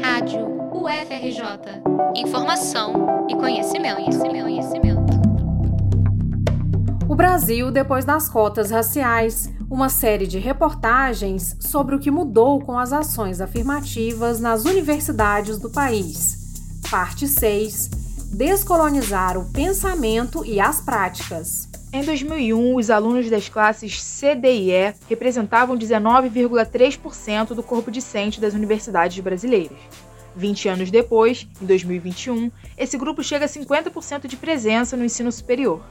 Rádio 0.00 0.46
UFRJ. 0.72 1.82
Informação 2.14 3.26
e 3.28 3.34
conhecimento, 3.34 3.96
conhecimento, 3.96 4.42
conhecimento. 4.44 5.12
O 7.08 7.14
Brasil 7.14 7.70
depois 7.70 8.04
das 8.04 8.28
cotas 8.28 8.70
raciais, 8.70 9.50
uma 9.68 9.88
série 9.88 10.26
de 10.26 10.38
reportagens 10.38 11.56
sobre 11.60 11.94
o 11.94 11.98
que 11.98 12.10
mudou 12.10 12.60
com 12.60 12.78
as 12.78 12.92
ações 12.92 13.40
afirmativas 13.40 14.40
nas 14.40 14.64
universidades 14.64 15.58
do 15.58 15.68
país. 15.68 16.38
Parte 16.90 17.26
6. 17.26 17.90
Descolonizar 18.32 19.36
o 19.36 19.52
pensamento 19.52 20.44
e 20.44 20.60
as 20.60 20.80
práticas. 20.80 21.68
Em 21.94 22.02
2001, 22.02 22.74
os 22.74 22.88
alunos 22.88 23.28
das 23.28 23.50
classes 23.50 24.02
C, 24.02 24.34
D 24.34 24.50
e 24.50 24.72
E 24.72 24.94
representavam 25.10 25.76
19,3% 25.76 27.48
do 27.48 27.62
corpo 27.62 27.90
discente 27.90 28.40
das 28.40 28.54
universidades 28.54 29.22
brasileiras. 29.22 29.76
20 30.34 30.70
anos 30.70 30.90
depois, 30.90 31.46
em 31.60 31.66
2021, 31.66 32.50
esse 32.78 32.96
grupo 32.96 33.22
chega 33.22 33.44
a 33.44 33.48
50% 33.48 34.26
de 34.26 34.38
presença 34.38 34.96
no 34.96 35.04
ensino 35.04 35.30
superior. 35.30 35.84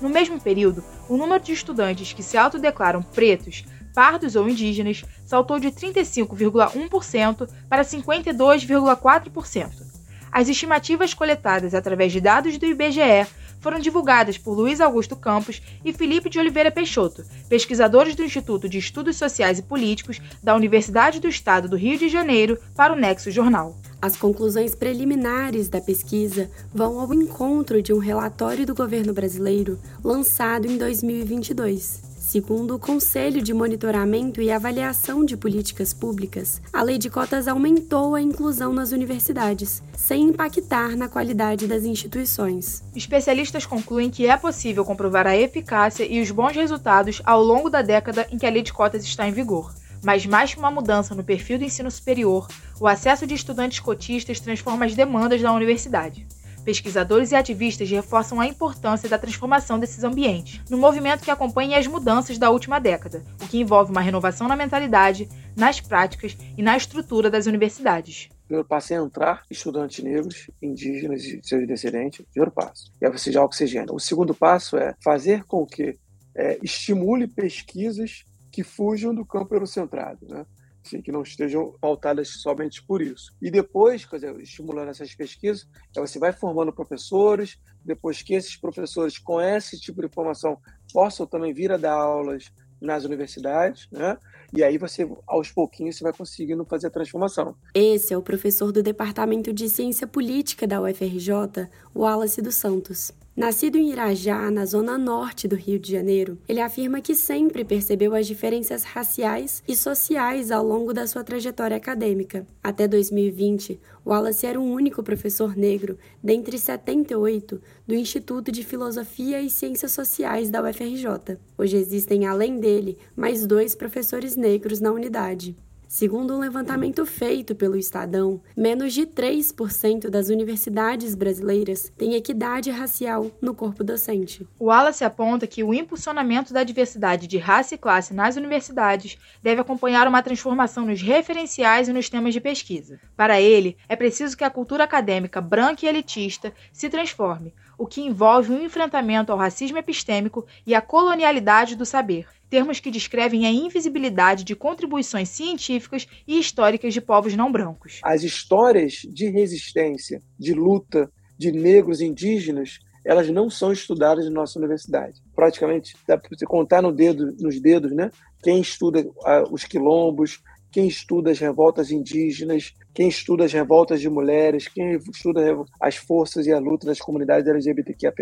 No 0.00 0.08
mesmo 0.08 0.40
período, 0.40 0.84
o 1.08 1.16
número 1.16 1.42
de 1.42 1.50
estudantes 1.50 2.12
que 2.12 2.22
se 2.22 2.38
autodeclaram 2.38 3.02
pretos, 3.02 3.64
pardos 3.92 4.36
ou 4.36 4.48
indígenas 4.48 5.04
saltou 5.26 5.58
de 5.58 5.72
35,1% 5.72 7.48
para 7.68 7.82
52,4%. 7.82 9.88
As 10.30 10.48
estimativas 10.48 11.14
coletadas 11.14 11.74
através 11.74 12.12
de 12.12 12.20
dados 12.20 12.58
do 12.58 12.66
IBGE 12.66 13.26
foram 13.60 13.78
divulgadas 13.78 14.38
por 14.38 14.54
Luiz 14.54 14.80
Augusto 14.80 15.16
Campos 15.16 15.62
e 15.84 15.92
Felipe 15.92 16.30
de 16.30 16.38
Oliveira 16.38 16.70
Peixoto, 16.70 17.24
pesquisadores 17.48 18.14
do 18.14 18.24
Instituto 18.24 18.68
de 18.68 18.78
Estudos 18.78 19.16
Sociais 19.16 19.58
e 19.58 19.62
Políticos 19.62 20.20
da 20.42 20.54
Universidade 20.54 21.20
do 21.20 21.28
Estado 21.28 21.68
do 21.68 21.76
Rio 21.76 21.98
de 21.98 22.08
Janeiro, 22.08 22.58
para 22.74 22.92
o 22.92 22.96
Nexo 22.96 23.30
Jornal. 23.30 23.76
As 24.00 24.16
conclusões 24.16 24.74
preliminares 24.74 25.68
da 25.68 25.80
pesquisa 25.80 26.50
vão 26.72 27.00
ao 27.00 27.12
encontro 27.12 27.82
de 27.82 27.92
um 27.92 27.98
relatório 27.98 28.64
do 28.64 28.74
governo 28.74 29.12
brasileiro 29.12 29.78
lançado 30.04 30.66
em 30.66 30.78
2022. 30.78 32.07
Segundo 32.28 32.74
o 32.74 32.78
Conselho 32.78 33.40
de 33.40 33.54
Monitoramento 33.54 34.42
e 34.42 34.52
Avaliação 34.52 35.24
de 35.24 35.34
Políticas 35.34 35.94
Públicas, 35.94 36.60
a 36.70 36.82
lei 36.82 36.98
de 36.98 37.08
cotas 37.08 37.48
aumentou 37.48 38.14
a 38.14 38.20
inclusão 38.20 38.70
nas 38.70 38.92
universidades, 38.92 39.82
sem 39.96 40.24
impactar 40.24 40.94
na 40.94 41.08
qualidade 41.08 41.66
das 41.66 41.84
instituições. 41.84 42.84
Especialistas 42.94 43.64
concluem 43.64 44.10
que 44.10 44.26
é 44.26 44.36
possível 44.36 44.84
comprovar 44.84 45.26
a 45.26 45.34
eficácia 45.34 46.04
e 46.04 46.20
os 46.20 46.30
bons 46.30 46.54
resultados 46.54 47.22
ao 47.24 47.42
longo 47.42 47.70
da 47.70 47.80
década 47.80 48.28
em 48.30 48.36
que 48.36 48.44
a 48.44 48.50
lei 48.50 48.60
de 48.60 48.74
cotas 48.74 49.04
está 49.04 49.26
em 49.26 49.32
vigor. 49.32 49.72
Mas 50.04 50.26
mais 50.26 50.52
que 50.52 50.60
uma 50.60 50.70
mudança 50.70 51.14
no 51.14 51.24
perfil 51.24 51.56
do 51.58 51.64
ensino 51.64 51.90
superior, 51.90 52.46
o 52.78 52.86
acesso 52.86 53.26
de 53.26 53.34
estudantes 53.34 53.80
cotistas 53.80 54.38
transforma 54.38 54.84
as 54.84 54.94
demandas 54.94 55.40
da 55.40 55.50
universidade. 55.50 56.26
Pesquisadores 56.64 57.32
e 57.32 57.36
ativistas 57.36 57.90
reforçam 57.90 58.40
a 58.40 58.46
importância 58.46 59.08
da 59.08 59.18
transformação 59.18 59.78
desses 59.78 60.04
ambientes, 60.04 60.60
no 60.68 60.76
movimento 60.76 61.22
que 61.22 61.30
acompanha 61.30 61.78
as 61.78 61.86
mudanças 61.86 62.38
da 62.38 62.50
última 62.50 62.78
década, 62.78 63.24
o 63.42 63.48
que 63.48 63.58
envolve 63.58 63.90
uma 63.90 64.00
renovação 64.00 64.48
na 64.48 64.56
mentalidade, 64.56 65.28
nas 65.56 65.80
práticas 65.80 66.36
e 66.56 66.62
na 66.62 66.76
estrutura 66.76 67.30
das 67.30 67.46
universidades. 67.46 68.28
Primeiro 68.48 68.66
passo 68.66 68.94
é 68.94 68.96
entrar 68.96 69.42
estudantes 69.50 70.02
negros, 70.02 70.50
indígenas 70.62 71.22
e 71.24 71.40
seus 71.42 71.66
descendentes. 71.66 72.24
Primeiro 72.32 72.50
passo. 72.50 72.90
E 73.00 73.04
aí 73.04 73.12
você 73.12 73.30
já. 73.66 73.84
O 73.90 73.98
segundo 73.98 74.34
passo 74.34 74.76
é 74.78 74.94
fazer 75.04 75.44
com 75.44 75.66
que 75.66 75.98
é, 76.34 76.58
estimule 76.62 77.26
pesquisas 77.26 78.24
que 78.50 78.62
fujam 78.62 79.14
do 79.14 79.24
campo 79.24 79.54
eurocentrado. 79.54 80.26
Né? 80.26 80.46
Assim, 80.88 81.02
que 81.02 81.12
não 81.12 81.22
estejam 81.22 81.74
pautadas 81.80 82.28
somente 82.40 82.82
por 82.82 83.02
isso. 83.02 83.32
E 83.40 83.50
depois, 83.50 84.04
quer 84.04 84.16
dizer, 84.16 84.40
estimulando 84.40 84.88
essas 84.88 85.14
pesquisas, 85.14 85.68
você 85.94 86.18
vai 86.18 86.32
formando 86.32 86.72
professores, 86.72 87.58
depois 87.84 88.22
que 88.22 88.34
esses 88.34 88.56
professores 88.56 89.18
com 89.18 89.40
esse 89.40 89.78
tipo 89.78 90.00
de 90.00 90.06
informação 90.06 90.58
possam 90.92 91.26
também 91.26 91.52
vir 91.52 91.70
a 91.70 91.76
dar 91.76 91.94
aulas 91.94 92.50
nas 92.80 93.04
universidades, 93.04 93.88
né? 93.90 94.16
E 94.52 94.62
aí 94.62 94.78
você, 94.78 95.06
aos 95.26 95.50
pouquinhos, 95.50 95.96
você 95.96 96.04
vai 96.04 96.12
conseguindo 96.12 96.64
fazer 96.64 96.86
a 96.86 96.90
transformação. 96.90 97.54
Esse 97.74 98.14
é 98.14 98.16
o 98.16 98.22
professor 98.22 98.72
do 98.72 98.82
Departamento 98.82 99.52
de 99.52 99.68
Ciência 99.68 100.06
Política 100.06 100.66
da 100.66 100.80
UFRJ, 100.80 101.68
Wallace 101.94 102.40
dos 102.40 102.54
Santos. 102.54 103.12
Nascido 103.38 103.78
em 103.78 103.92
Irajá, 103.92 104.50
na 104.50 104.66
zona 104.66 104.98
norte 104.98 105.46
do 105.46 105.54
Rio 105.54 105.78
de 105.78 105.92
Janeiro, 105.92 106.36
ele 106.48 106.60
afirma 106.60 107.00
que 107.00 107.14
sempre 107.14 107.64
percebeu 107.64 108.12
as 108.12 108.26
diferenças 108.26 108.82
raciais 108.82 109.62
e 109.68 109.76
sociais 109.76 110.50
ao 110.50 110.66
longo 110.66 110.92
da 110.92 111.06
sua 111.06 111.22
trajetória 111.22 111.76
acadêmica. 111.76 112.44
Até 112.60 112.88
2020, 112.88 113.80
Wallace 114.04 114.44
era 114.44 114.60
o 114.60 114.64
único 114.64 115.04
professor 115.04 115.56
negro 115.56 115.96
dentre 116.20 116.58
78 116.58 117.62
do 117.86 117.94
Instituto 117.94 118.50
de 118.50 118.64
Filosofia 118.64 119.40
e 119.40 119.48
Ciências 119.48 119.92
Sociais 119.92 120.50
da 120.50 120.60
UFRJ. 120.60 121.38
Hoje 121.56 121.76
existem, 121.76 122.26
além 122.26 122.58
dele, 122.58 122.98
mais 123.14 123.46
dois 123.46 123.72
professores 123.72 124.34
negros 124.34 124.80
na 124.80 124.90
unidade. 124.90 125.56
Segundo 125.88 126.34
um 126.34 126.38
levantamento 126.38 127.06
feito 127.06 127.54
pelo 127.54 127.74
Estadão, 127.74 128.42
menos 128.54 128.92
de 128.92 129.06
3% 129.06 130.10
das 130.10 130.28
universidades 130.28 131.14
brasileiras 131.14 131.90
têm 131.96 132.14
equidade 132.14 132.70
racial 132.70 133.30
no 133.40 133.54
corpo 133.54 133.82
docente. 133.82 134.46
O 134.58 134.66
Wallace 134.66 135.02
aponta 135.02 135.46
que 135.46 135.64
o 135.64 135.72
impulsionamento 135.72 136.52
da 136.52 136.62
diversidade 136.62 137.26
de 137.26 137.38
raça 137.38 137.74
e 137.74 137.78
classe 137.78 138.12
nas 138.12 138.36
universidades 138.36 139.16
deve 139.42 139.62
acompanhar 139.62 140.06
uma 140.06 140.22
transformação 140.22 140.84
nos 140.84 141.00
referenciais 141.00 141.88
e 141.88 141.92
nos 141.94 142.10
temas 142.10 142.34
de 142.34 142.40
pesquisa. 142.40 143.00
Para 143.16 143.40
ele, 143.40 143.74
é 143.88 143.96
preciso 143.96 144.36
que 144.36 144.44
a 144.44 144.50
cultura 144.50 144.84
acadêmica 144.84 145.40
branca 145.40 145.86
e 145.86 145.88
elitista 145.88 146.52
se 146.70 146.90
transforme, 146.90 147.54
o 147.78 147.86
que 147.86 148.02
envolve 148.02 148.52
um 148.52 148.62
enfrentamento 148.62 149.32
ao 149.32 149.38
racismo 149.38 149.78
epistêmico 149.78 150.44
e 150.66 150.74
à 150.74 150.82
colonialidade 150.82 151.76
do 151.76 151.86
saber 151.86 152.26
termos 152.48 152.80
que 152.80 152.90
descrevem 152.90 153.46
a 153.46 153.50
invisibilidade 153.50 154.44
de 154.44 154.54
contribuições 154.54 155.28
científicas 155.28 156.06
e 156.26 156.38
históricas 156.38 156.94
de 156.94 157.00
povos 157.00 157.34
não 157.34 157.50
brancos. 157.50 158.00
As 158.02 158.22
histórias 158.22 159.02
de 159.08 159.28
resistência, 159.30 160.22
de 160.38 160.54
luta 160.54 161.10
de 161.36 161.52
negros 161.52 162.00
indígenas, 162.00 162.78
elas 163.04 163.28
não 163.30 163.48
são 163.48 163.72
estudadas 163.72 164.24
na 164.26 164.30
nossa 164.30 164.58
universidade. 164.58 165.22
Praticamente, 165.34 165.96
dá 166.06 166.18
para 166.18 166.28
você 166.28 166.44
contar 166.44 166.82
no 166.82 166.92
dedo, 166.92 167.34
nos 167.38 167.60
dedos, 167.60 167.92
né? 167.92 168.10
Quem 168.42 168.60
estuda 168.60 169.00
uh, 169.00 169.52
os 169.52 169.64
quilombos, 169.64 170.40
quem 170.70 170.86
estuda 170.86 171.30
as 171.30 171.38
revoltas 171.38 171.90
indígenas, 171.90 172.74
quem 172.94 173.08
estuda 173.08 173.44
as 173.44 173.52
revoltas 173.52 174.00
de 174.00 174.08
mulheres, 174.08 174.68
quem 174.68 174.96
estuda 175.10 175.56
as 175.80 175.96
forças 175.96 176.46
e 176.46 176.52
a 176.52 176.58
luta 176.58 176.86
das 176.86 176.98
comunidades 176.98 177.48
LGBTQIA+, 177.48 178.12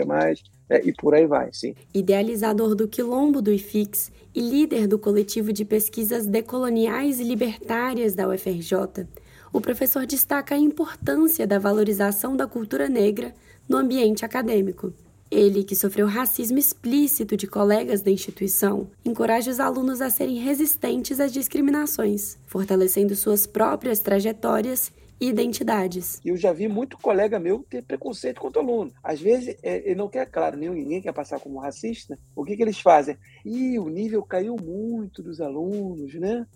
é, 0.68 0.86
e 0.86 0.92
por 0.92 1.14
aí 1.14 1.26
vai, 1.26 1.48
sim. 1.52 1.74
Idealizador 1.94 2.74
do 2.74 2.86
Quilombo 2.88 3.40
do 3.40 3.52
IFIX 3.52 4.12
e 4.34 4.40
líder 4.40 4.86
do 4.86 4.98
coletivo 4.98 5.52
de 5.52 5.64
pesquisas 5.64 6.26
decoloniais 6.26 7.18
e 7.20 7.24
libertárias 7.24 8.14
da 8.14 8.28
UFRJ, 8.28 9.06
o 9.52 9.60
professor 9.60 10.04
destaca 10.04 10.54
a 10.54 10.58
importância 10.58 11.46
da 11.46 11.58
valorização 11.58 12.36
da 12.36 12.46
cultura 12.46 12.88
negra 12.88 13.34
no 13.68 13.76
ambiente 13.78 14.24
acadêmico. 14.24 14.92
Ele, 15.30 15.64
que 15.64 15.74
sofreu 15.74 16.06
racismo 16.06 16.56
explícito 16.56 17.36
de 17.36 17.48
colegas 17.48 18.00
da 18.00 18.10
instituição, 18.10 18.88
encoraja 19.04 19.50
os 19.50 19.58
alunos 19.58 20.00
a 20.00 20.08
serem 20.08 20.38
resistentes 20.38 21.18
às 21.18 21.32
discriminações, 21.32 22.38
fortalecendo 22.46 23.16
suas 23.16 23.44
próprias 23.44 23.98
trajetórias 23.98 24.92
e 25.20 25.28
identidades. 25.28 26.20
Eu 26.24 26.36
já 26.36 26.52
vi 26.52 26.68
muito 26.68 26.96
colega 26.98 27.40
meu 27.40 27.64
ter 27.68 27.82
preconceito 27.82 28.40
contra 28.40 28.62
o 28.62 28.64
aluno. 28.64 28.92
Às 29.02 29.20
vezes, 29.20 29.56
é, 29.64 29.78
ele 29.84 29.96
não 29.96 30.08
quer, 30.08 30.30
claro, 30.30 30.56
ninguém 30.56 31.02
quer 31.02 31.12
passar 31.12 31.40
como 31.40 31.58
racista. 31.58 32.16
O 32.34 32.44
que, 32.44 32.56
que 32.56 32.62
eles 32.62 32.78
fazem? 32.78 33.16
Ih, 33.44 33.80
o 33.80 33.88
nível 33.88 34.22
caiu 34.22 34.54
muito 34.62 35.24
dos 35.24 35.40
alunos, 35.40 36.14
né? 36.14 36.46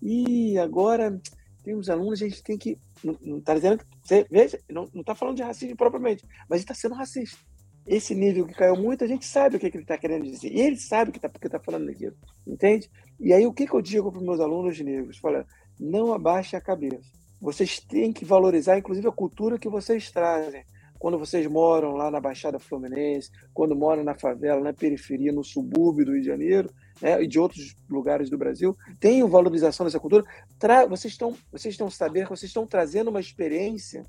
E 0.00 0.56
agora 0.58 1.20
tem 1.64 1.74
alunos, 1.88 2.22
a 2.22 2.28
gente 2.28 2.42
tem 2.44 2.58
que. 2.58 2.78
Não 3.02 3.38
está 3.38 3.54
dizendo. 3.54 3.84
Veja, 4.30 4.60
não 4.68 4.88
está 4.94 5.14
falando 5.16 5.36
de 5.36 5.42
racismo 5.42 5.76
propriamente, 5.76 6.24
mas 6.48 6.60
está 6.60 6.74
sendo 6.74 6.94
racista 6.94 7.38
esse 7.86 8.14
nível 8.14 8.46
que 8.46 8.54
caiu 8.54 8.76
muito, 8.76 9.04
a 9.04 9.06
gente 9.06 9.26
sabe 9.26 9.56
o 9.56 9.60
que, 9.60 9.70
que 9.70 9.76
ele 9.76 9.84
está 9.84 9.98
querendo 9.98 10.24
dizer. 10.24 10.50
E 10.50 10.60
ele 10.60 10.76
sabe 10.76 11.12
que 11.12 11.20
tá, 11.20 11.28
porque 11.28 11.46
está 11.46 11.60
falando 11.60 11.86
daquilo. 11.86 12.16
Entende? 12.46 12.90
E 13.20 13.32
aí, 13.32 13.46
o 13.46 13.52
que, 13.52 13.66
que 13.66 13.74
eu 13.74 13.82
digo 13.82 14.10
para 14.10 14.20
os 14.20 14.24
meus 14.24 14.40
alunos 14.40 14.78
negros? 14.80 15.18
Fala, 15.18 15.46
não 15.78 16.12
abaixe 16.12 16.56
a 16.56 16.60
cabeça. 16.60 17.10
Vocês 17.40 17.78
têm 17.78 18.12
que 18.12 18.24
valorizar, 18.24 18.78
inclusive, 18.78 19.06
a 19.06 19.12
cultura 19.12 19.58
que 19.58 19.68
vocês 19.68 20.10
trazem. 20.10 20.64
Quando 20.98 21.18
vocês 21.18 21.46
moram 21.46 21.92
lá 21.92 22.10
na 22.10 22.18
Baixada 22.18 22.58
Fluminense, 22.58 23.30
quando 23.52 23.76
moram 23.76 24.02
na 24.02 24.14
favela, 24.14 24.62
na 24.62 24.72
periferia, 24.72 25.30
no 25.30 25.44
subúrbio 25.44 26.06
do 26.06 26.12
Rio 26.12 26.22
de 26.22 26.26
Janeiro, 26.26 26.70
né, 27.02 27.22
e 27.22 27.26
de 27.26 27.38
outros 27.38 27.76
lugares 27.90 28.30
do 28.30 28.38
Brasil, 28.38 28.74
tenham 28.98 29.28
valorização 29.28 29.84
dessa 29.84 30.00
cultura. 30.00 30.24
Tra 30.58 30.86
vocês 30.86 31.12
estão 31.12 31.36
vocês 31.52 31.74
estão 31.74 31.90
sabendo 31.90 32.24
que 32.24 32.36
vocês 32.36 32.48
estão 32.48 32.66
trazendo 32.66 33.10
uma 33.10 33.20
experiência 33.20 34.06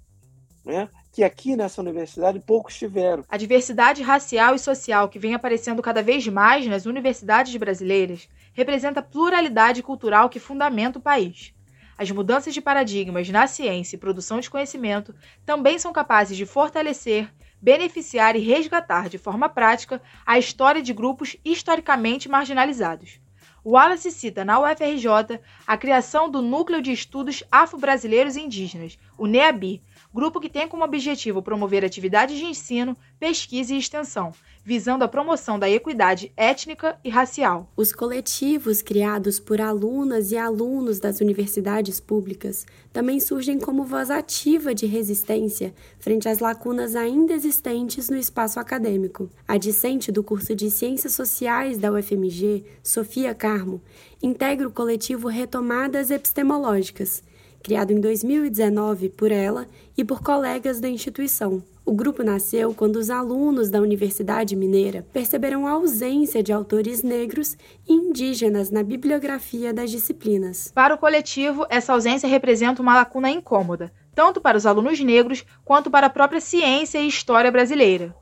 né, 0.66 0.90
que 1.12 1.24
aqui 1.24 1.56
nessa 1.56 1.80
universidade 1.82 2.40
poucos 2.40 2.76
tiveram. 2.76 3.24
A 3.30 3.38
diversidade 3.38 4.02
racial 4.02 4.56
e 4.56 4.60
social 4.60 5.08
que 5.08 5.20
vem 5.20 5.36
aparecendo 5.36 5.82
cada 5.82 6.02
vez 6.02 6.28
mais 6.28 6.66
nas 6.66 6.86
universidades 6.86 7.56
brasileiras 7.56 8.28
representa 8.54 9.00
a 9.00 9.04
pluralidade 9.04 9.84
cultural 9.84 10.30
que 10.30 10.40
fundamenta 10.40 10.98
o 10.98 11.02
país. 11.02 11.54
as 11.98 12.12
mudanças 12.12 12.54
de 12.54 12.62
paradigmas 12.62 13.30
na 13.30 13.48
ciência 13.48 13.96
e 13.96 14.00
produção 14.00 14.40
de 14.40 14.50
conhecimento 14.50 15.16
também 15.46 15.80
são 15.80 15.94
capazes 15.94 16.36
de 16.36 16.46
fortalecer, 16.46 17.32
beneficiar 17.62 18.36
e 18.36 18.40
resgatar 18.40 19.08
de 19.08 19.18
forma 19.18 19.48
prática 19.48 20.02
a 20.26 20.38
história 20.38 20.82
de 20.82 20.94
grupos 20.94 21.38
historicamente 21.46 22.28
marginalizados. 22.28 23.22
Wallace 23.66 24.12
cita 24.12 24.46
na 24.46 24.60
UFRJ 24.60 25.40
a 25.66 25.76
criação 25.76 26.30
do 26.30 26.42
Núcleo 26.42 26.82
de 26.82 26.92
Estudos 26.92 27.44
Afro-Brasileiros 27.52 28.36
e 28.36 28.42
Indígenas, 28.42 29.00
o 29.18 29.26
NEABI, 29.26 29.82
grupo 30.16 30.40
que 30.40 30.48
tem 30.48 30.66
como 30.66 30.86
objetivo 30.86 31.42
promover 31.42 31.84
atividades 31.84 32.38
de 32.40 32.46
ensino, 32.46 32.96
pesquisa 33.20 33.74
e 33.74 33.78
extensão, 33.78 34.32
visando 34.64 35.04
a 35.04 35.10
promoção 35.10 35.60
da 35.60 35.70
equidade 35.70 36.32
étnica 36.38 36.98
e 37.04 37.10
racial. 37.10 37.70
Os 37.76 37.92
coletivos 37.92 38.82
criados 38.82 39.42
por 39.42 39.60
alunas 39.60 40.32
e 40.32 40.38
alunos 40.38 41.02
das 41.02 41.20
universidades 41.20 42.00
públicas 42.00 42.66
também 42.94 43.20
surgem 43.20 43.60
como 43.60 43.84
voz 43.84 44.10
ativa 44.10 44.74
de 44.74 44.86
resistência 44.86 45.76
frente 46.00 46.30
às 46.30 46.40
lacunas 46.40 46.96
ainda 46.96 47.34
existentes 47.34 48.10
no 48.10 48.16
espaço 48.16 48.58
acadêmico. 48.58 49.30
A 49.46 49.58
discente 49.58 50.14
do 50.14 50.24
curso 50.24 50.56
de 50.56 50.72
Ciências 50.72 51.12
Sociais 51.12 51.78
da 51.78 51.92
UFMG, 51.92 52.64
Sofia 52.82 53.36
Carmo, 53.36 53.82
integra 54.24 54.66
o 54.66 54.72
coletivo 54.72 55.28
Retomadas 55.28 56.10
Epistemológicas 56.10 57.22
criado 57.66 57.90
em 57.90 58.00
2019 58.00 59.10
por 59.10 59.32
ela 59.32 59.68
e 59.98 60.06
por 60.06 60.22
colegas 60.22 60.80
da 60.80 60.88
instituição. 60.88 61.64
O 61.84 61.96
grupo 61.96 62.22
nasceu 62.22 62.76
quando 62.76 62.98
os 62.98 63.10
alunos 63.10 63.72
da 63.72 63.82
Universidade 63.82 64.56
Mineira 64.56 65.04
perceberam 65.12 65.66
a 65.66 65.72
ausência 65.72 66.44
de 66.44 66.54
autores 66.54 67.02
negros 67.02 67.58
e 67.90 67.92
indígenas 67.92 68.70
na 68.70 68.84
bibliografia 68.84 69.74
das 69.74 69.90
disciplinas. 69.90 70.72
Para 70.76 70.94
o 70.94 70.98
coletivo, 71.00 71.66
essa 71.68 71.92
ausência 71.92 72.30
representa 72.30 72.84
uma 72.84 72.94
lacuna 72.94 73.32
incômoda, 73.32 73.92
tanto 74.14 74.40
para 74.40 74.58
os 74.58 74.68
alunos 74.68 75.00
negros 75.00 75.44
quanto 75.64 75.90
para 75.90 76.06
a 76.06 76.12
própria 76.12 76.42
ciência 76.42 77.00
e 77.00 77.08
história 77.08 77.52
brasileira. 77.52 78.16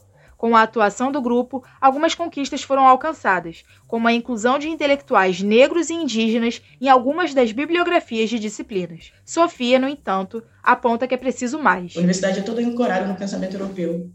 Com 0.43 0.57
a 0.57 0.63
atuação 0.63 1.09
do 1.09 1.21
grupo, 1.21 1.63
algumas 1.79 2.15
conquistas 2.15 2.63
foram 2.63 2.85
alcançadas, 2.85 3.63
como 3.87 4.09
a 4.09 4.11
inclusão 4.11 4.59
de 4.59 4.67
intelectuais 4.67 5.41
negros 5.41 5.89
e 5.89 5.93
indígenas 5.93 6.61
em 6.81 6.89
algumas 6.89 7.33
das 7.33 7.53
bibliografias 7.53 8.29
de 8.29 8.37
disciplinas. 8.37 9.13
Sofia, 9.23 9.79
no 9.79 9.87
entanto, 9.87 10.43
aponta 10.61 11.07
que 11.07 11.13
é 11.13 11.17
preciso 11.17 11.57
mais. 11.59 11.95
A 11.95 11.99
universidade 11.99 12.39
é 12.39 12.41
toda 12.41 12.61
ancorada 12.61 13.07
no 13.07 13.15
pensamento 13.15 13.53
europeu. 13.53 14.11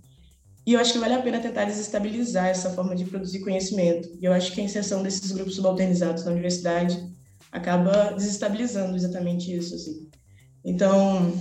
E 0.66 0.74
eu 0.74 0.80
acho 0.80 0.92
que 0.92 0.98
vale 0.98 1.14
a 1.14 1.22
pena 1.22 1.40
tentar 1.40 1.64
desestabilizar 1.64 2.48
essa 2.48 2.68
forma 2.72 2.94
de 2.94 3.06
produzir 3.06 3.40
conhecimento. 3.40 4.10
E 4.20 4.26
eu 4.26 4.34
acho 4.34 4.52
que 4.52 4.60
a 4.60 4.64
inserção 4.64 5.02
desses 5.02 5.32
grupos 5.32 5.56
subalternizados 5.56 6.26
na 6.26 6.32
universidade 6.32 7.02
acaba 7.50 8.12
desestabilizando 8.12 8.94
exatamente 8.94 9.50
isso. 9.50 9.74
Assim. 9.74 10.10
Então, 10.62 11.32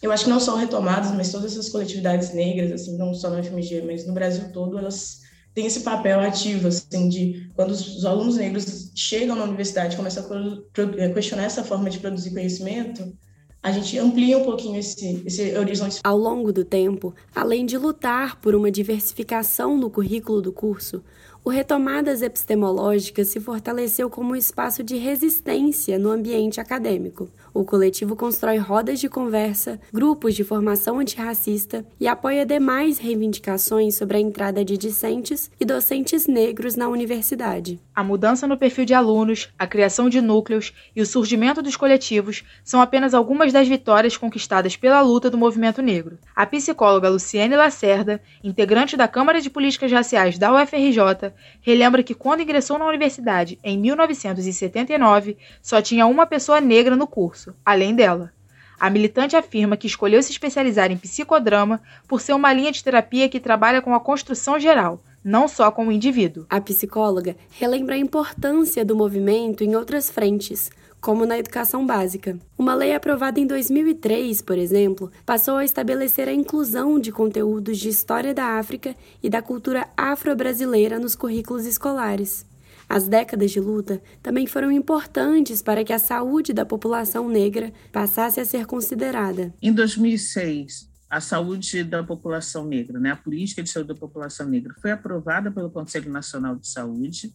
eu 0.00 0.12
acho 0.12 0.24
que 0.24 0.30
não 0.30 0.40
só 0.40 0.54
retomadas, 0.54 1.10
mas 1.12 1.32
todas 1.32 1.52
essas 1.52 1.68
coletividades 1.68 2.32
negras, 2.32 2.72
assim, 2.72 2.96
não 2.96 3.12
só 3.12 3.30
na 3.30 3.42
FMG, 3.42 3.82
mas 3.82 4.06
no 4.06 4.14
Brasil 4.14 4.52
todo, 4.52 4.78
elas 4.78 5.18
têm 5.54 5.66
esse 5.66 5.80
papel 5.80 6.20
ativo, 6.20 6.68
assim, 6.68 7.08
de 7.08 7.50
quando 7.56 7.72
os, 7.72 8.04
alunos 8.04 8.36
negros 8.36 8.92
chegam 8.94 9.34
na 9.34 9.44
universidade, 9.44 9.96
começam 9.96 10.24
a 10.24 11.02
é, 11.02 11.08
questionar 11.08 11.44
essa 11.44 11.64
forma 11.64 11.90
de 11.90 11.98
produzir 11.98 12.30
conhecimento, 12.30 13.12
a 13.60 13.72
gente 13.72 13.98
amplia 13.98 14.38
um 14.38 14.44
pouquinho 14.44 14.78
esse, 14.78 15.20
esse 15.26 15.58
horizonte. 15.58 15.98
Ao 16.04 16.16
longo 16.16 16.52
do 16.52 16.64
tempo, 16.64 17.12
além 17.34 17.66
de 17.66 17.76
lutar 17.76 18.40
por 18.40 18.54
uma 18.54 18.70
diversificação 18.70 19.76
no 19.76 19.90
currículo 19.90 20.40
do 20.40 20.52
curso, 20.52 21.02
o 21.44 21.50
Retomadas 21.50 22.22
Epistemológicas 22.22 23.28
se 23.28 23.40
fortaleceu 23.40 24.10
como 24.10 24.32
um 24.32 24.36
espaço 24.36 24.84
de 24.84 24.96
resistência 24.96 25.98
no 25.98 26.10
ambiente 26.10 26.60
acadêmico. 26.60 27.28
O 27.58 27.64
coletivo 27.64 28.14
constrói 28.14 28.56
rodas 28.56 29.00
de 29.00 29.08
conversa, 29.08 29.80
grupos 29.92 30.36
de 30.36 30.44
formação 30.44 31.00
antirracista 31.00 31.84
e 31.98 32.06
apoia 32.06 32.46
demais 32.46 32.98
reivindicações 32.98 33.96
sobre 33.96 34.16
a 34.16 34.20
entrada 34.20 34.64
de 34.64 34.78
discentes 34.78 35.50
e 35.58 35.64
docentes 35.64 36.28
negros 36.28 36.76
na 36.76 36.86
universidade. 36.88 37.80
A 37.92 38.04
mudança 38.04 38.46
no 38.46 38.56
perfil 38.56 38.84
de 38.84 38.94
alunos, 38.94 39.48
a 39.58 39.66
criação 39.66 40.08
de 40.08 40.20
núcleos 40.20 40.72
e 40.94 41.02
o 41.02 41.06
surgimento 41.06 41.60
dos 41.60 41.74
coletivos 41.74 42.44
são 42.62 42.80
apenas 42.80 43.12
algumas 43.12 43.52
das 43.52 43.66
vitórias 43.66 44.16
conquistadas 44.16 44.76
pela 44.76 45.00
luta 45.00 45.28
do 45.28 45.36
movimento 45.36 45.82
negro. 45.82 46.16
A 46.36 46.46
psicóloga 46.46 47.08
Luciene 47.08 47.56
Lacerda, 47.56 48.22
integrante 48.44 48.96
da 48.96 49.08
Câmara 49.08 49.40
de 49.40 49.50
Políticas 49.50 49.90
Raciais 49.90 50.38
da 50.38 50.54
UFRJ, 50.54 51.32
relembra 51.60 52.04
que 52.04 52.14
quando 52.14 52.42
ingressou 52.42 52.78
na 52.78 52.86
universidade 52.86 53.58
em 53.64 53.76
1979, 53.76 55.36
só 55.60 55.82
tinha 55.82 56.06
uma 56.06 56.24
pessoa 56.24 56.60
negra 56.60 56.94
no 56.94 57.08
curso, 57.08 57.47
além 57.64 57.94
dela. 57.94 58.32
A 58.80 58.88
militante 58.88 59.34
afirma 59.34 59.76
que 59.76 59.88
escolheu 59.88 60.22
se 60.22 60.30
especializar 60.30 60.92
em 60.92 60.96
psicodrama 60.96 61.80
por 62.06 62.20
ser 62.20 62.32
uma 62.32 62.52
linha 62.52 62.70
de 62.70 62.82
terapia 62.82 63.28
que 63.28 63.40
trabalha 63.40 63.82
com 63.82 63.92
a 63.92 64.00
construção 64.00 64.58
geral, 64.58 65.02
não 65.24 65.48
só 65.48 65.70
com 65.70 65.88
o 65.88 65.92
indivíduo. 65.92 66.46
A 66.48 66.60
psicóloga 66.60 67.36
relembra 67.50 67.96
a 67.96 67.98
importância 67.98 68.84
do 68.84 68.94
movimento 68.94 69.64
em 69.64 69.74
outras 69.74 70.08
frentes, 70.08 70.70
como 71.00 71.26
na 71.26 71.38
educação 71.38 71.84
básica. 71.84 72.38
Uma 72.56 72.74
lei 72.74 72.94
aprovada 72.94 73.40
em 73.40 73.46
2003, 73.46 74.42
por 74.42 74.56
exemplo, 74.56 75.10
passou 75.26 75.56
a 75.56 75.64
estabelecer 75.64 76.28
a 76.28 76.32
inclusão 76.32 77.00
de 77.00 77.10
conteúdos 77.10 77.78
de 77.78 77.88
história 77.88 78.32
da 78.32 78.58
África 78.58 78.94
e 79.22 79.28
da 79.28 79.42
cultura 79.42 79.88
afro-brasileira 79.96 80.98
nos 80.98 81.14
currículos 81.16 81.66
escolares. 81.66 82.46
As 82.88 83.06
décadas 83.06 83.50
de 83.50 83.60
luta 83.60 84.02
também 84.22 84.46
foram 84.46 84.72
importantes 84.72 85.60
para 85.60 85.84
que 85.84 85.92
a 85.92 85.98
saúde 85.98 86.54
da 86.54 86.64
população 86.64 87.28
negra 87.28 87.72
passasse 87.92 88.40
a 88.40 88.44
ser 88.44 88.64
considerada. 88.64 89.52
Em 89.60 89.72
2006, 89.72 90.88
a 91.10 91.20
saúde 91.20 91.84
da 91.84 92.02
população 92.02 92.66
negra, 92.66 92.98
né, 92.98 93.10
a 93.10 93.16
política 93.16 93.62
de 93.62 93.68
saúde 93.68 93.88
da 93.88 93.94
população 93.94 94.48
negra, 94.48 94.74
foi 94.80 94.90
aprovada 94.90 95.50
pelo 95.50 95.70
Conselho 95.70 96.10
Nacional 96.10 96.56
de 96.56 96.66
Saúde 96.68 97.34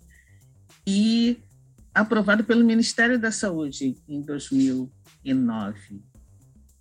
e 0.87 1.37
aprovado 1.93 2.43
pelo 2.43 2.65
Ministério 2.65 3.19
da 3.19 3.31
Saúde 3.31 3.95
em 4.07 4.21
2009. 4.21 6.01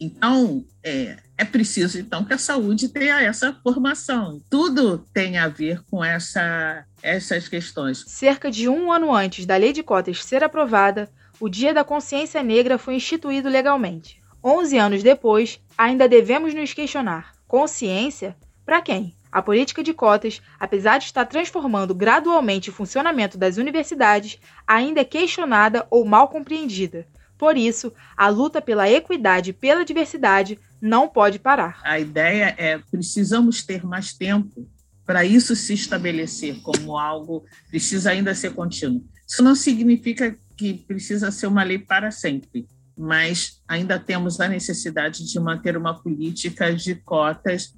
Então, 0.03 0.65
é, 0.83 1.17
é 1.39 1.45
preciso 1.45 1.97
então 1.97 2.25
que 2.25 2.35
a 2.35 2.39
saúde 2.39 2.89
tenha 2.89 3.23
essa 3.23 3.53
formação. 3.63 4.43
Tudo 4.51 4.99
tem 5.15 5.39
a 5.39 5.47
ver 5.47 5.81
com 5.89 6.05
essa, 6.05 6.85
essas 7.01 7.47
questões. 7.47 8.05
Cerca 8.09 8.51
de 8.51 8.69
um 8.69 8.91
ano 8.91 9.15
antes 9.15 9.47
da 9.47 9.57
lei 9.57 9.73
de 9.73 9.83
cotas 9.83 10.25
ser 10.25 10.43
aprovada, 10.43 11.09
o 11.39 11.49
Dia 11.49 11.73
da 11.73 11.85
Consciência 11.85 12.43
Negra 12.43 12.79
foi 12.79 12.97
instituído 12.97 13.49
legalmente. 13.49 14.21
Onze 14.43 14.77
anos 14.77 15.05
depois, 15.05 15.61
ainda 15.79 16.09
devemos 16.09 16.53
nos 16.53 16.75
questionar: 16.75 17.33
consciência 17.47 18.37
para 18.67 18.83
quem? 18.83 19.15
A 19.31 19.41
política 19.41 19.85
de 19.85 19.95
cotas, 19.95 20.43
apesar 20.59 20.99
de 20.99 21.05
estar 21.05 21.25
transformando 21.27 21.95
gradualmente 21.95 22.71
o 22.71 22.73
funcionamento 22.73 23.39
das 23.39 23.57
universidades, 23.57 24.39
ainda 24.67 25.01
é 25.01 25.05
questionada 25.05 25.87
ou 25.91 26.05
mal 26.05 26.29
compreendida. 26.29 27.07
Por 27.43 27.57
isso, 27.57 27.93
a 28.17 28.29
luta 28.29 28.63
pela 28.63 28.89
equidade 28.89 29.51
e 29.51 29.53
pela 29.53 29.85
diversidade 29.85 30.61
não 30.81 31.09
pode 31.09 31.41
parar. 31.41 31.81
A 31.83 31.99
ideia 31.99 32.55
é 32.57 32.79
precisamos 32.79 33.65
ter 33.65 33.85
mais 33.85 34.15
tempo 34.15 34.71
para 35.05 35.25
isso 35.25 35.57
se 35.57 35.75
estabelecer 35.75 36.63
como 36.63 36.97
algo 36.97 37.45
precisa 37.69 38.13
ainda 38.13 38.33
ser 38.33 38.55
contínuo. 38.55 39.05
Isso 39.29 39.43
não 39.43 39.57
significa 39.57 40.39
que 40.57 40.75
precisa 40.87 41.33
ser 41.33 41.49
uma 41.49 41.65
lei 41.65 41.81
para 41.81 42.13
sempre, 42.13 42.69
mas 42.97 43.61
ainda 43.67 43.99
temos 43.99 44.39
a 44.39 44.47
necessidade 44.47 45.27
de 45.27 45.41
manter 45.41 45.77
uma 45.77 46.01
política 46.01 46.73
de 46.73 46.95
cotas 46.95 47.75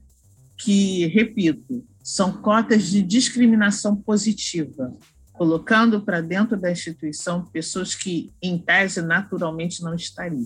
que, 0.58 1.06
repito, 1.06 1.82
são 2.02 2.30
cotas 2.30 2.90
de 2.90 3.00
discriminação 3.00 3.96
positiva, 3.96 4.94
colocando 5.34 6.00
para 6.00 6.20
dentro 6.20 6.56
da 6.56 6.70
instituição 6.70 7.44
pessoas 7.44 7.94
que, 7.94 8.32
em 8.40 8.56
tese, 8.56 9.02
naturalmente 9.02 9.82
não 9.82 9.94
estariam. 9.94 10.44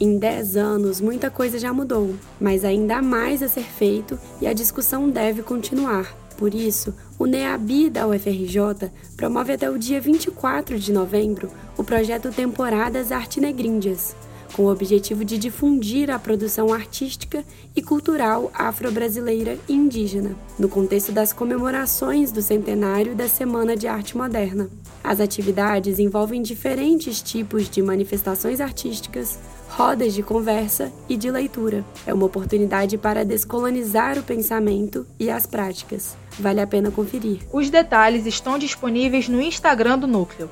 Em 0.00 0.18
10 0.18 0.56
anos, 0.56 1.00
muita 1.00 1.30
coisa 1.30 1.58
já 1.58 1.72
mudou, 1.72 2.16
mas 2.40 2.64
ainda 2.64 2.96
há 2.96 3.02
mais 3.02 3.40
a 3.40 3.46
ser 3.46 3.62
feito 3.62 4.18
e 4.40 4.48
a 4.48 4.52
discussão 4.52 5.08
deve 5.08 5.42
continuar. 5.42 6.12
Por 6.36 6.54
isso, 6.54 6.92
o 7.18 7.26
NEABI 7.26 7.90
da 7.90 8.08
UFRJ 8.08 8.90
promove 9.16 9.52
até 9.52 9.70
o 9.70 9.78
dia 9.78 10.00
24 10.00 10.76
de 10.76 10.92
novembro 10.92 11.48
o 11.76 11.84
projeto 11.84 12.32
Temporadas 12.32 13.12
Artinegrindias, 13.12 14.16
com 14.52 14.64
o 14.64 14.70
objetivo 14.70 15.24
de 15.24 15.38
difundir 15.38 16.10
a 16.10 16.18
produção 16.18 16.72
artística 16.72 17.44
e 17.74 17.82
cultural 17.82 18.50
afro-brasileira 18.54 19.58
e 19.68 19.74
indígena, 19.74 20.36
no 20.58 20.68
contexto 20.68 21.12
das 21.12 21.32
comemorações 21.32 22.30
do 22.30 22.42
centenário 22.42 23.14
da 23.14 23.28
Semana 23.28 23.76
de 23.76 23.86
Arte 23.86 24.16
Moderna. 24.16 24.68
As 25.02 25.20
atividades 25.20 25.98
envolvem 25.98 26.42
diferentes 26.42 27.20
tipos 27.20 27.68
de 27.68 27.82
manifestações 27.82 28.60
artísticas, 28.60 29.38
rodas 29.68 30.12
de 30.12 30.22
conversa 30.22 30.92
e 31.08 31.16
de 31.16 31.30
leitura. 31.30 31.84
É 32.06 32.12
uma 32.12 32.26
oportunidade 32.26 32.98
para 32.98 33.24
descolonizar 33.24 34.18
o 34.18 34.22
pensamento 34.22 35.06
e 35.18 35.30
as 35.30 35.46
práticas. 35.46 36.16
Vale 36.38 36.60
a 36.60 36.66
pena 36.66 36.90
conferir. 36.90 37.40
Os 37.52 37.70
detalhes 37.70 38.26
estão 38.26 38.58
disponíveis 38.58 39.28
no 39.28 39.40
Instagram 39.40 39.98
do 39.98 40.06
Núcleo, 40.06 40.50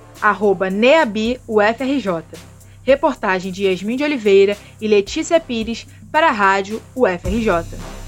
NeabiUFRJ. 0.73 2.50
Reportagem 2.83 3.53
de 3.53 3.65
Yasmin 3.65 3.97
de 3.97 4.05
Oliveira 4.05 4.57
e 4.81 4.89
Letícia 4.89 5.39
Pires 5.39 5.87
para 6.11 6.29
a 6.29 6.33
Rádio 6.33 6.83
UFRJ. 6.95 8.00